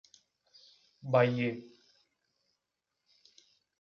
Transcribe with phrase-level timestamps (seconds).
[1.03, 1.57] Bayeux